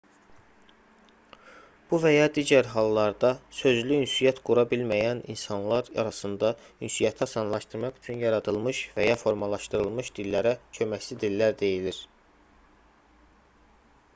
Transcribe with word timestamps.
bu 1.89 1.97
və 2.05 2.11
ya 2.13 2.29
digər 2.37 2.69
hallarda 2.71 3.29
sözlü 3.57 3.99
ünsiyyət 4.05 4.39
qura 4.49 4.63
bilməyən 4.71 5.21
insanlar 5.35 5.91
arasında 6.05 6.51
ünsiyyəti 6.87 7.25
asanlaşdırmaq 7.27 8.01
üçün 8.01 8.25
yaradılmış 8.25 8.81
və 8.97 9.05
ya 9.09 9.19
formalaşdırılmış 9.25 10.11
dillərə 10.21 10.55
köməkçi 10.79 11.19
dillər 11.27 11.59
deyilir 11.63 12.01